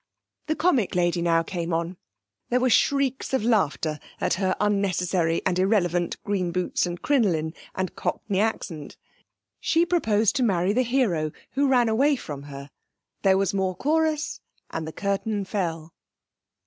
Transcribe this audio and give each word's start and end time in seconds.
The 0.47 0.55
comic 0.55 0.95
lady 0.95 1.21
now 1.21 1.43
came 1.43 1.71
on; 1.71 1.95
there 2.49 2.59
were 2.59 2.71
shrieks 2.71 3.35
of 3.35 3.43
laughter 3.43 3.99
at 4.19 4.33
her 4.41 4.55
unnecessary 4.59 5.43
and 5.45 5.59
irrelevant 5.59 6.17
green 6.23 6.51
boots 6.51 6.87
and 6.87 6.99
crinoline 6.99 7.53
and 7.75 7.95
Cockney 7.95 8.39
accent. 8.39 8.97
She 9.59 9.85
proposed 9.85 10.35
to 10.37 10.41
marry 10.41 10.73
the 10.73 10.81
hero, 10.81 11.31
who 11.51 11.67
ran 11.67 11.87
away 11.87 12.15
from 12.15 12.41
her. 12.49 12.71
There 13.21 13.37
was 13.37 13.53
more 13.53 13.75
chorus; 13.75 14.41
and 14.71 14.87
the 14.87 14.91
curtain 14.91 15.45
fell. 15.45 15.93